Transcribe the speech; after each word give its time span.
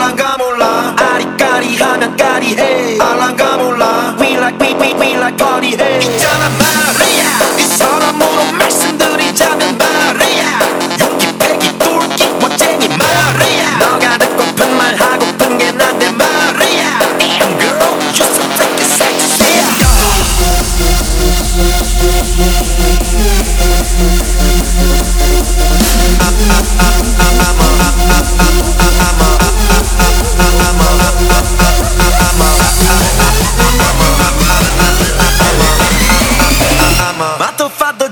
I'm 0.00 0.17
we 4.68 4.74
we 4.74 4.92
we 5.00 5.16
like 5.16 5.36
거리를 5.38 6.02
있잖아 6.02 6.50
말이야 6.50 7.58
이 7.58 7.62
사람으로 7.62 8.52
말씀드리자면 8.52 9.78
말이야 9.78 10.60
용기 11.00 11.38
패기 11.38 11.78
똘끼 11.78 12.28
멋쟁이 12.38 12.88
말이야 12.88 13.78
너가 13.78 14.18
듣고픈 14.18 14.76
말 14.76 14.94
하고픈 14.94 15.56
게 15.56 15.72
난데 15.72 16.10
말이야 16.10 16.98
Damn 17.18 17.58
girl 17.58 17.78
you're 18.12 18.28
so 18.28 18.42
freaking 18.56 18.84
sexy 18.84 19.48
I'm, 26.20 26.34
I'm, 26.50 26.66
I'm, 26.78 27.06
I'm, 27.20 27.60
I'm 27.62 27.67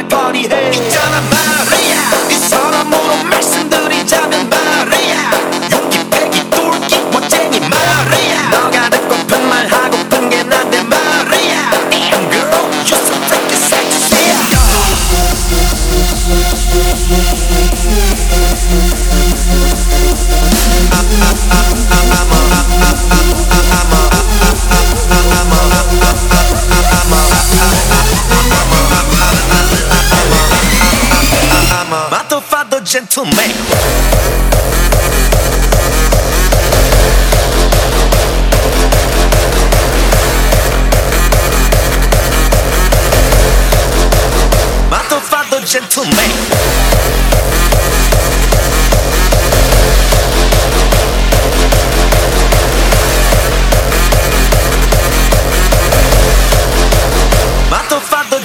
나 0.00 0.08
거리에 0.08 0.70
있잖아 0.72 1.20
말이야 1.20 2.10
이 2.24 2.28
네 2.28 2.38
사람으로 2.48 3.22
말씀드리자면 3.24 4.48
말이야 4.48 5.30
용기 5.72 5.98
패기 6.10 6.48
똘기 6.50 7.00
멋쟁이 7.12 7.60
말이야 7.60 8.48
너가 8.50 8.88
듣고픈 8.88 9.46
말 9.48 9.66
하고픈 9.66 10.30
게 10.30 10.42
난데 10.42 10.82
말이야 10.84 11.70
Damn 11.90 12.30
girl 12.30 12.48
you 12.80 12.96
so 12.96 13.14
freaking 13.28 13.60
sexy. 13.60 14.30
yeah. 19.02 19.09
no 32.80 32.86
gentleman. 32.86 33.50
Matofado 44.90 45.60
gentleman. 45.66 46.30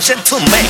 gentleman. 0.01 0.65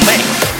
bass. 0.00 0.59